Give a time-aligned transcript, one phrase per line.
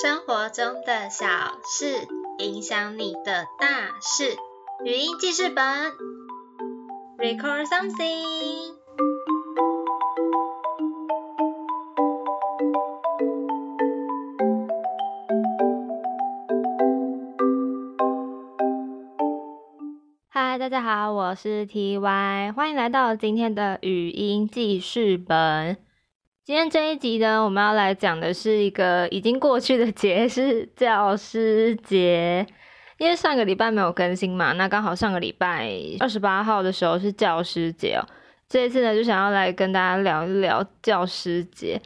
[0.00, 1.26] 生活中的小
[1.64, 2.06] 事
[2.38, 4.36] 影响你的大事。
[4.84, 5.64] 语音记事本
[7.18, 8.76] ，Record something。
[20.28, 25.87] 嗨，大家好，我是 TY，欢迎来到今天的语音记事本。
[26.48, 32.46] 今天这一集呢，我们要来讲的是一个已经过去的节， 是教师节。
[32.96, 38.00] 因为上个礼拜没有更新嘛，那刚好上个礼拜二十八号的时候是教师节哦。
[38.48, 41.78] 这一次呢，就想要来跟大家聊一聊教师节。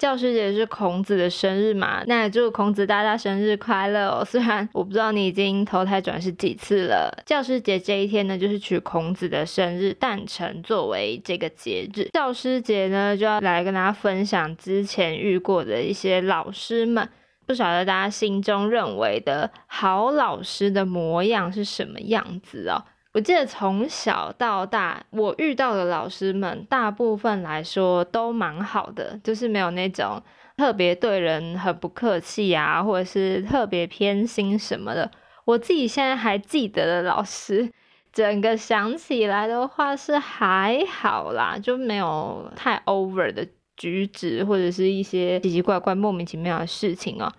[0.00, 2.02] 教师节是孔子的生日嘛？
[2.06, 4.24] 那也祝孔子大大生日快乐哦！
[4.24, 12.08] 虽然我不知道你已经投胎转世几次了，教师节这一天呢，就是取孔子的生日诞辰作为这个节日。
[12.14, 17.06] 教师节呢，就要来跟大家分享之前遇过的一些老师们，
[17.44, 22.82] 不晓得大家心中认为的好老师的模样是什么样子哦。
[23.12, 30.22] 我记得从小到大，我遇到的老师们，大部分来说都蛮好的，就是没有那种
[30.56, 35.10] 特别对人很不客气啊，或者是特别偏心什么的。
[35.44, 37.72] 我自己现在还记得的老师，
[38.12, 43.44] 整个想起来的话是还好啦，就没有太 over 的
[43.76, 47.32] 举止，或者是一些奇奇怪怪、莫名其妙的事情哦。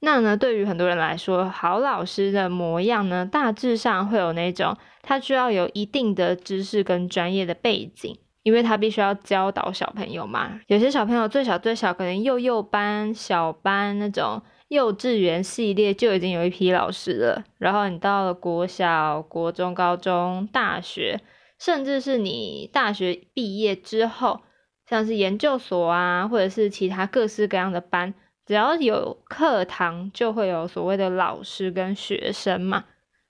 [0.00, 10.60] 那呢，对于很多人来说，好老师的模样呢，大致上会有那种，他需要有一定的知识跟专业的背景，因为他必须要教导小朋友嘛。
[10.66, 17.42] 有些小朋友最小最小，可能幼幼班、小班那种幼稚园系列就已经有一批老师了。
[17.58, 21.18] 然后你到了国小、国中、高中、大学，
[21.58, 24.42] 甚至是你大学毕业之后，
[24.86, 28.12] 像是研究所啊，或者是其他各式各样的班。
[28.46, 32.84] 只要有课堂，就会有所谓的老师跟学生嘛。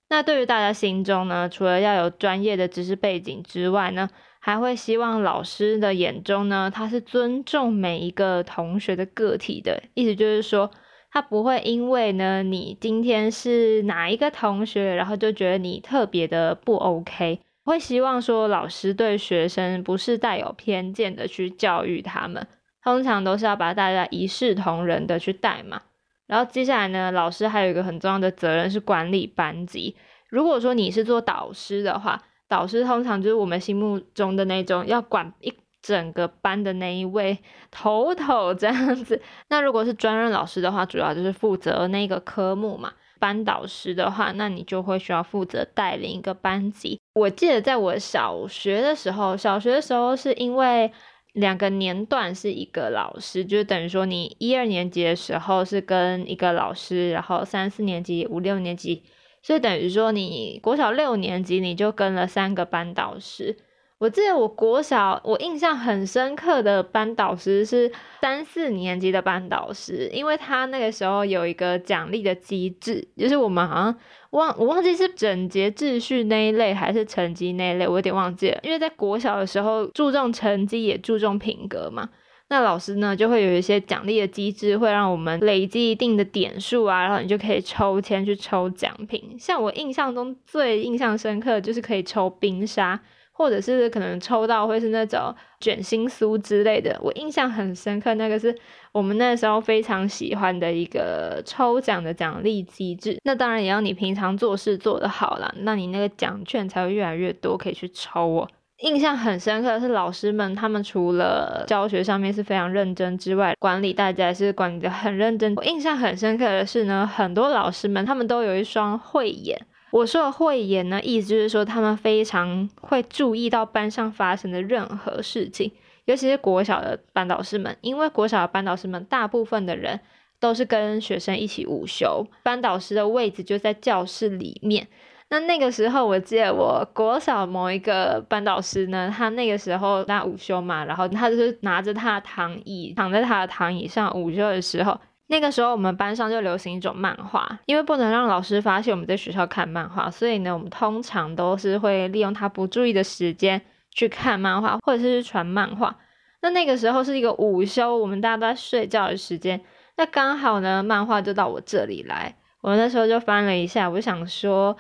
[0.09, 9.83] 那对于大家心中呢，除了要有专业的知识背景之外呢，还会希望老师的眼中呢，他是尊重每一个同学的个体的。
[9.95, 10.71] 意思就是说，
[11.11, 17.41] 他不会因为呢你今天是哪一个同学，然后就觉得你特别的不 OK。
[17.65, 22.47] 会希望说，老师对学生不是带有偏见的去教育他们。
[22.87, 25.83] 通常都是要把大家一视同仁的去带嘛，
[26.29, 29.97] 然后接下来呢，老师还有一个很重要的责任是管理班级。
[30.31, 35.53] 如果说你是做导师的话，导师通常就是我们心目中的那种要管一
[35.83, 37.37] 整个班的那一位
[37.73, 39.21] 头头这样子。
[39.51, 42.93] 那如果是专任老师的话，主要就是负责那个科目嘛。
[43.19, 47.01] 班导师的话，那你就会需要负责带领一个班级。
[47.15, 50.93] 我记得在我小学的时候，小学的时候是因为。
[51.37, 59.03] 两个年段是一个老师，就等于说你一二年级的时候是跟一个老师，然后三四年级、五六年级，
[59.43, 63.59] 所以等于说你国小六年级你就跟了三个班导师。
[63.99, 67.91] 我记得我国小我印象很深刻的班导师是
[68.21, 73.99] 三四年级的班导师，因为他那个时候有一个奖励的机制，就是我们好像
[74.33, 78.61] 忘我忘记是整洁秩序那一类还是成绩那一类，我有点忘记了。
[78.63, 82.11] 因为在国小的时候注重成绩也注重品格嘛，
[82.51, 89.37] 那老师呢就会有一些奖励的机制，会让我们累积一定的点数啊，然后你就可以抽签去抽奖品。
[89.39, 93.01] 像我印象中最印象深刻就是可以抽冰沙。
[93.37, 98.57] 或者是可能抽到会是那种卷心酥之类的，我印象很深刻，那个是
[98.93, 103.19] 我们那时候非常喜欢的一个抽奖的奖励机制。
[103.25, 108.49] 那当然也要你平常做事做得好了，那你那个奖券才会越来越多，可以去抽哦。
[108.79, 115.55] 印象很深刻的是老师们，他们除了教学上面是非常认真之外，管理大家也是管理的很认真。
[115.57, 119.59] 我印象很深刻的是呢，很多老师们他们都有一双慧眼。
[119.91, 125.71] 我说的慧眼呢，意思就是说他们非常会注意到班上发生的任何事情，
[126.07, 130.01] 尤其是国小的班导师们，因为国小的班导师们大部分的人
[130.41, 134.87] 都是跟学生一起午休，班导师的位置就在教室里面。
[135.29, 144.99] 那那个时候，我记得我国小某一个班导师呢，他那个时候在午休嘛，然后他就是拿着他的躺椅，躺在他的躺椅上午休的时候。
[145.29, 155.97] 那个时候我们班上就流行一种漫画，因为不能让老师发现我们在学校看漫画，所以呢，我们通常都是会利用他不注意的时间去看漫画，或者是传漫画。
[156.43, 159.61] 那那个时候是一个午休，我们大家都在睡觉的时间，
[159.97, 162.37] 那刚好呢，漫画就到我这里来。
[162.61, 164.77] 我那时候就翻了一下，我想说，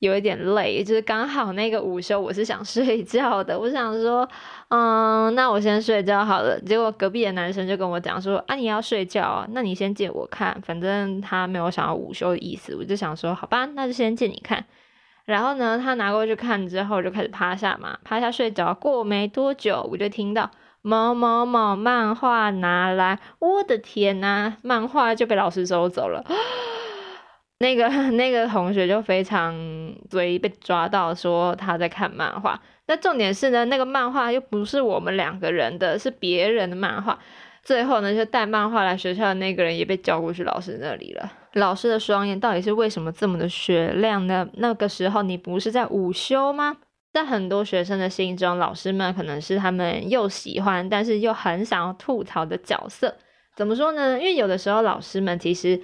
[0.00, 4.26] 有一点累，就是刚好那个午休我是想 睡觉的，我想说，
[4.68, 6.58] 嗯，那我先睡觉好了。
[6.60, 12.74] 结果隔壁的男生就跟我讲说，啊，你要睡觉啊，那你先借我看，反正他没有想要午休的意思。
[12.74, 14.64] 我就想说，好吧，那就先借你看。
[15.26, 18.72] 然后呢，他拿过去看之后，就开始趴下嘛，趴下睡着。
[18.72, 20.50] 过没多久，我就听到
[20.80, 26.24] 某某某漫画拿来，我的天呐，漫画就被老师收走了。
[27.60, 29.54] 那个 那个同学就非常
[30.10, 32.60] 追被抓到，说他在看漫画。
[32.86, 37.18] 那重点是呢，那个漫画又不是我们两个人的，是别人的漫画。
[37.62, 41.30] 最后呢，就带漫画来学校的那个人也被叫过去老师那里了。
[41.52, 44.48] 老师的双眼到底是为什么这么的雪亮呢？
[44.54, 46.78] 那个时候你不是在午休吗？
[47.12, 53.14] 在很多学生的心中，老师们可能是他们又喜欢，但是又很想要吐槽的角色。
[53.54, 54.18] 怎么说呢？
[54.18, 55.78] 因为有的时候老师们其实。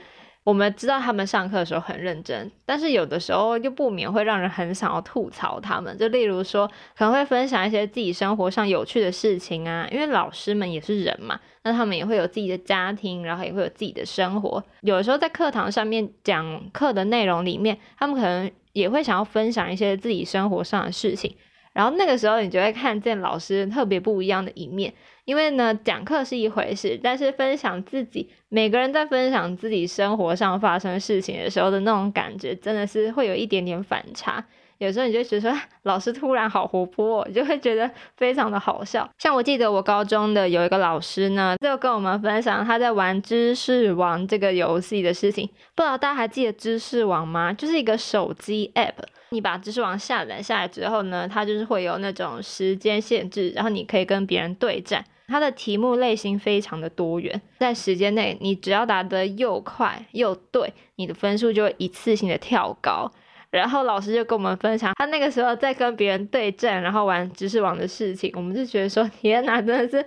[0.46, 5.98] 我们知道他们上课的时候很认真，但是有的时候又不免会让人很想要吐槽他们。
[5.98, 14.62] 就例如说，可能会分享一些自己生活上有趣的事情啊，因为老师们也是人嘛，那他们也会有自己的家庭，然后也会有自己的生活。
[14.82, 21.34] 有的时候在课堂上面讲课的内容里面，他们可能也会想要分享一些自己生活上的事情。
[21.76, 24.90] 然后那个时候，你就会看见老师特别不一样的一面。
[25.26, 34.42] 因为呢，讲课是一回事，但是分享自己，每个人在分享自己生活上发生事情的时候的那种感觉，真的是会有一点点反差。
[34.78, 39.06] 有时候你就觉得说，老师突然好活泼，你就会觉得非常的好笑。
[39.18, 45.46] 像我记得我高中的有一个老师呢，就跟我们分享他在玩知识王这个游戏的事情。
[45.74, 47.52] 不知道大家还记得知识王吗？
[47.52, 48.92] 就是一个手机 app，
[49.30, 55.04] 你把知识王下载下来之后呢，它就是会有那种时间限制，然后你可以跟别人对战。
[55.28, 63.10] 它的题目类型非常的多元，在时间内你只要答得又快又对，你的分数就会一次性的跳高。
[63.50, 70.04] 然后老师就跟我们分享，他那个时候在跟别人对战，然后玩知识网的事情，我们就觉得说，天哪，真的是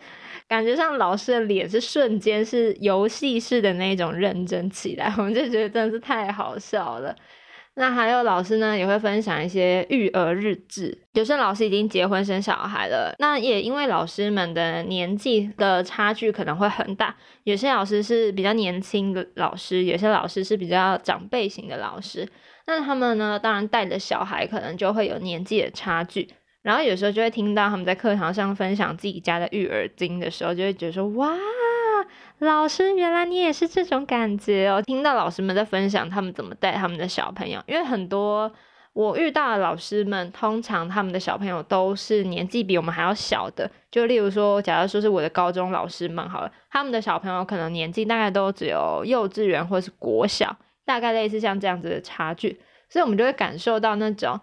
[0.47, 7.15] 感觉上老师的脸是瞬间是游戏式的那种认真起来，我们就觉得真的是太好笑了。
[7.79, 11.05] 那还有老师呢，也会分享一些育儿日志。
[11.13, 17.15] 有些老师已经结婚生小孩了，那也因为老师们的年纪的差距可能会很大。
[17.45, 22.27] 有些老师是比较年轻的老师，有些老师是比较长辈型的老师。
[22.67, 26.27] 那他们呢，当然带的小孩可能就会有年纪的差距。
[26.61, 31.33] 然后有时候就会听到他们在课堂上分享自己家的育儿经的时候，就会觉得说哇。
[32.39, 34.81] 老师，原来你也是这种感觉哦！
[34.81, 38.49] 听到老师们在分享他们怎么带他们的小朋友，因为很多
[38.93, 43.69] 我遇到的老师们，通常他们的小朋友都是年纪比我们还要小的。
[43.91, 50.55] 就例如说，假如说是我的高中老师们好了，他们的小朋友可能年纪大概都只有幼稚园或是国小，
[50.85, 52.57] 大概类似像这样子的差距，
[52.89, 54.39] 所以我们就会感受到那种，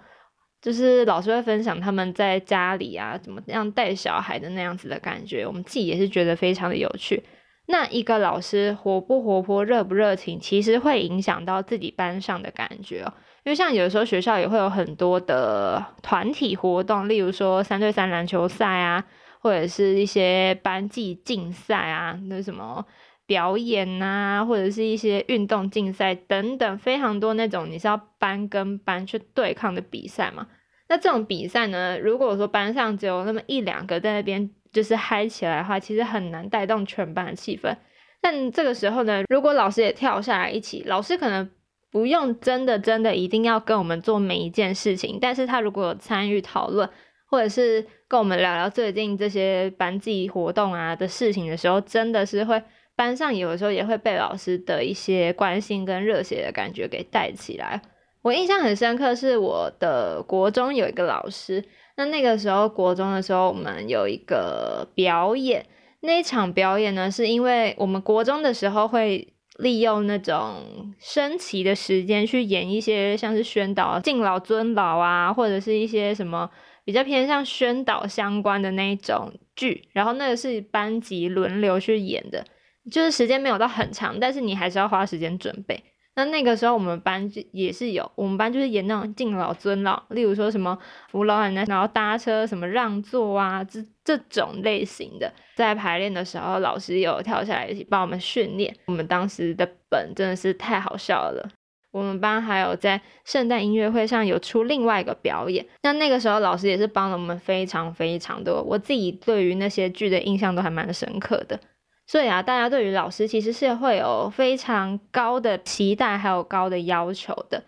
[0.61, 7.23] 就是老师会分享他们在家里啊怎么样带小孩的那样子的感觉，我们自己也是觉得非常的有趣。
[7.69, 13.13] 那一个老师活不活泼、热不热情，其实会影响到自己班上的感觉哦。
[13.45, 19.05] 因为像有的时候学校也会有很多的团体活动，例如说三对三篮球赛啊，
[19.41, 22.85] 或者是一些班级竞赛啊，那什么
[23.27, 30.47] 表演啊，或者是一些运动竞赛等等，非常多那种你是要班跟班去对抗的比赛嘛。
[30.89, 34.51] 那这种比赛呢，如果说班上只有那么一两个在那边。
[34.77, 37.75] 就是嗨起来的话，其实很难带动全班的气氛。
[38.21, 41.49] 但这个时候呢，如果老师也跳下来一起，老师可能
[41.91, 46.87] 不用真的真的一定要跟我们做每一件事情，但是他如果有参与讨论，
[47.25, 52.63] 或者是跟我们聊聊最近这些班级活动啊的事情的时候，真的是会
[52.95, 57.81] 班上有的时候也会被老师的一些关心跟热血的感觉给带起来。
[58.21, 61.65] 我印象很深刻，是我的国中有一个老师。
[61.97, 65.67] 那那个时候，国中的时候，我们有一个表演。
[66.01, 69.27] 那一场表演呢，是因为我们国中的时候会
[69.59, 76.49] 利用那种升旗的时间去演一些像是宣导敬老尊老啊，或者是一些什么
[76.85, 79.89] 比较偏向宣导相关的那一种剧。
[79.93, 82.45] 然后那个是班级轮流去演的，
[82.93, 85.83] 就是时间没有到很长，但是你还是要花时间准备。
[86.17, 90.77] 那那个时候我们班就也是有，我们班就是演那种敬老尊老，例如说什么
[91.11, 98.75] 扶老奶奶，然后搭车什么让座啊，这这种类型的，在排练的时候，老师有跳下来一起帮我们训练。
[98.87, 101.47] 我们当时的本真的是太好笑了。
[101.93, 111.61] 我们班还有在圣诞音乐会上有出另外一个表演，那那个时候老师也是帮了我们非常非常多，我自己对于那些剧的印象都还蛮深刻的。
[112.07, 117.65] 所以啊，大家对于老师其实是会有非常高的期待，还有高的要求的。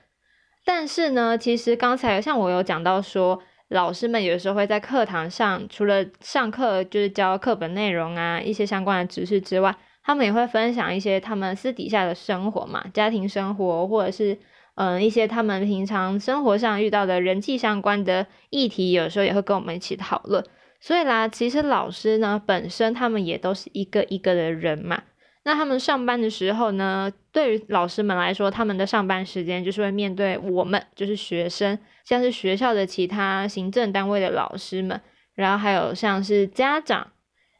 [0.64, 14.38] 但是呢，其实刚才像我有讲到说，老师们有时候会在课堂上，除了上课就是教课本内容啊，一些相关的知识之外，他们也会分享一些他们私底下的生活嘛，家庭生活，或者是
[14.76, 20.44] 嗯一些他们平常生活上遇到的人际相关的议题，有时候也会跟我们一起讨论。
[20.80, 25.02] 所以啦，其实老师呢本身他们也都是一个一个的人嘛。
[25.44, 35.00] 那他们上班的时候呢，对于老师们来说，他们的上班时间就是会面对我们，就是学生，像是学校的其他行政单位的老师们，
[35.34, 37.12] 然后还有像是家长，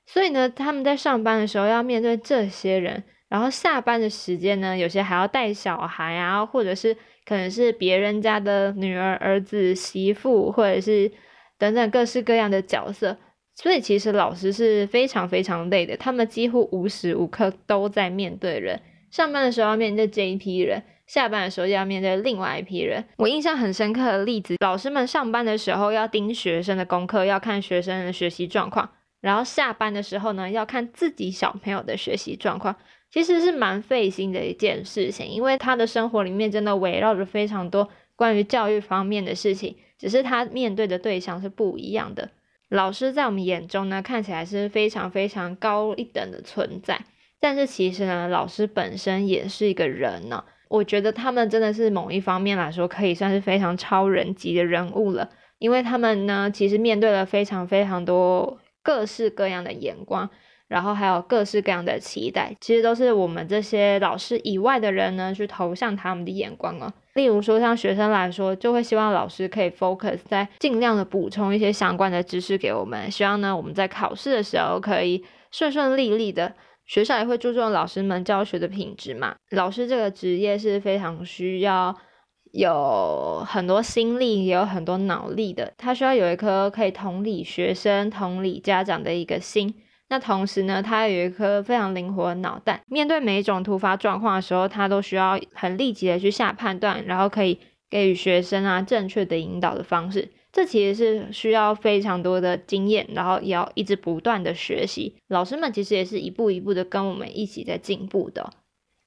[0.05, 6.95] 所以呢，他们在上班的时候要面对这些人，然后下班的时间呢，有些还要带小孩啊，或者是
[7.25, 11.11] 可能是别人家的女儿、儿子、媳妇，或者是
[11.59, 13.17] 等等各式各样的角色。
[13.55, 18.81] 所以其实老师是非常非常累的，他们几乎无时无刻都在面对人。
[19.11, 23.05] 上班的时候要面对这一批人，下班的时候要面对另外一批人。
[23.17, 28.89] 我印象很深刻的例子，老师们上班的时候要盯学生的功课，要看学生的学习状况，
[29.21, 32.77] 然后下班的时候呢，要看自己小朋友的学习状况，
[33.11, 37.89] 其实是蛮费心的一件事情，因为他的生活里面真的围绕着非常多
[38.19, 42.29] 关于教育方面的事情，只是他面对的对象是不一样的。
[42.69, 47.01] 老师在我们眼中呢，看起来是非常非常高一等的存在，
[47.39, 50.43] 但是其实呢，老师本身也是一个人呢。
[50.69, 60.29] 我觉得他们真的是某一方面来说，可以算是非常超人级的人物了，因为他们呢，其实面对了非常非常多各式各样的眼光。
[60.67, 66.93] 然后还有各式各样的期待，其实都是我们这些老师以外的人呢，去投向他们的眼光哦。
[67.19, 76.55] 例如说，像学生来说，就会希望老师可以 focus 在尽量的补充一些相关的知识给我们，希望呢我们在考试的时候可以顺顺利利的。
[76.87, 79.35] 学校也会注重老师们教学的品质嘛。
[79.51, 81.95] 老师这个职业是非常需要
[82.53, 89.75] 有很多心力，也有很多脑力的，他需要有一颗可以同理学生、同理家长的一个心。
[90.11, 97.59] 那同时呢，他有一颗非常灵活的脑袋，面对每一种突发状况的时候，他都需要很立即的去下判断，然后可以
[97.91, 100.31] 给予学生啊正确的引导的方式。
[100.51, 105.15] 这其实是需要非常多的经验，然后也要一直不断的学习。
[105.29, 108.51] 老师们其实也是一步一步的跟我们一起在进步的。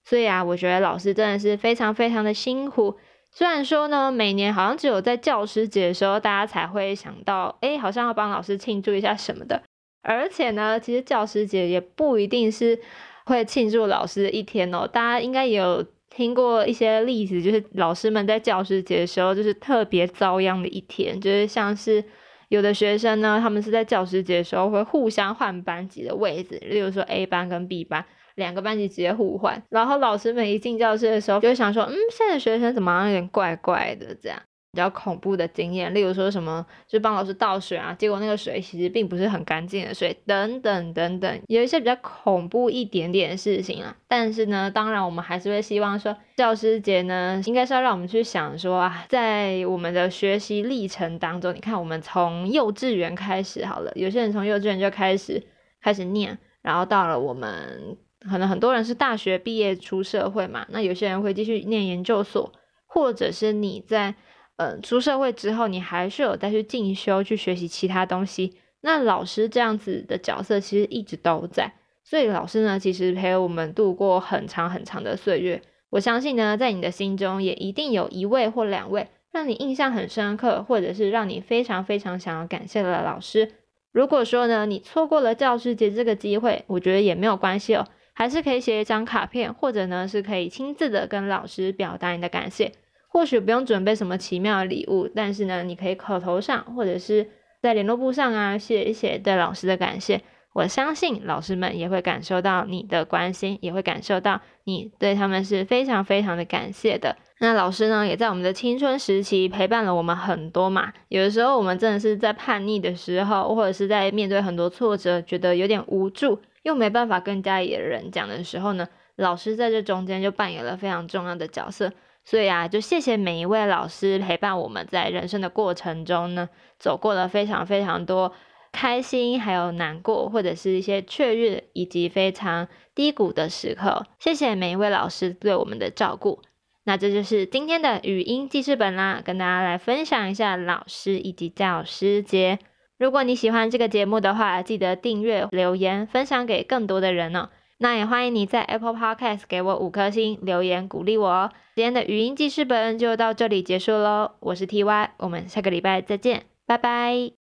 [0.06, 2.96] 所以啊，我觉得老师真的是非常非常的辛苦。
[3.32, 9.64] 虽然说呢，每年好像只有在教师节的时候，大家才会想到，哎，好像要帮老师庆祝一下什么的。
[10.02, 12.80] 而且呢，其实教师节也不一定是
[13.26, 14.88] 会庆祝老师的一天哦。
[14.88, 21.20] 大家应该有听过一些例子，就是老师们在教师节的时候，就是特别遭殃的一天。
[21.22, 22.04] 就是像是
[22.50, 28.04] 有的学生呢，他们是在教师节的时候会互相换班级的位置，例如说 A 班跟 B 班
[28.36, 29.64] 两个班级直接互换。
[29.70, 34.42] 然后老师们一进教室的时候，就会想说，嗯，现在学生怎么有点怪怪的这样。
[34.74, 43.94] 比较恐怖的经验，例如说什么，就帮老师倒水啊，结果那个水其实并不是很干净的水，等等等等，有一些比较恐怖一点点的事情啊。
[44.08, 55.44] 但是呢，当然我们还是会希望说，教师节呢，应该是要让我们去想说啊，在我们的学习历程当中，你看我们从幼稚园开始好了，有些人从幼稚园就开始
[55.82, 62.54] 开始念，然后到了我们可能很多人是大学毕业出社会嘛，那有些人会继续念研究所，
[62.88, 64.16] 或者是你在。
[64.62, 68.54] 嗯，出社会之后，你还是有再去进修、去学习其他东西。
[68.82, 75.60] 那老师这样子的角色其实一直都在，所以老师呢，其实陪我们度过很长很长的岁月。
[75.90, 83.54] 我相信呢，在你的心中也一定有一位或两位让你印象很深刻，或者是让你非常非常想要感谢的老师。
[83.92, 92.72] 如果说呢，你错过了教师节这个机会，我觉得也没有关系哦，还是可以写一张卡片，或者呢，是可以亲自的跟老师表达你的感谢。
[93.12, 97.28] 或许不用准备什么奇妙的礼物，但是呢，你可以口头上或者是
[97.62, 100.22] 在联络簿上啊写一写对老师的感谢。
[100.54, 107.16] 我相信老师们也会感受到你的关心，也会感受到你对他们是非常非常的感谢的。
[107.40, 110.92] 那老师呢，也在我们的青春时期陪伴了我们很多嘛。
[111.10, 121.92] 有的时候我们真的是在叛逆的时候，或者是在面对很多挫折，觉得有点无助，又没办法跟家里的人讲的时候呢，老师在这中间就扮演了非常重要的角色。
[122.24, 128.32] 所以啊，就谢谢每一位老师陪伴我们在人生的过程中呢，走过了非常非常多
[128.72, 134.06] 开心，还有难过，或者是一些雀跃，以及非常低谷的时刻。
[134.20, 136.42] 谢谢每一位老师对我们的照顾。
[136.84, 142.60] 那这就是今天的语音记事本啦，跟大家来分享一下老师以及教师节。
[142.98, 147.50] 如果你喜欢这个节目的话，记得订阅、留言、分享给更多的人哦。
[147.82, 151.52] 那也欢迎你在 Apple Podcast 给我五颗星留言鼓励我哦。
[151.76, 157.41] 今天的语音记事本就到这里结束喽，我是 T Y，我们下个礼拜再见，拜拜。